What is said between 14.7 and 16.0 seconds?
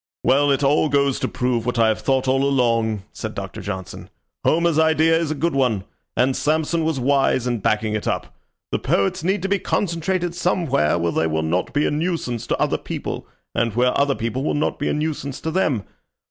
be a nuisance to them.